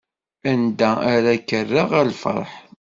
Anda 0.51 0.91
ara 1.13 1.33
k-rreɣ 1.47 1.89
a 1.99 2.01
lferḥ? 2.09 2.51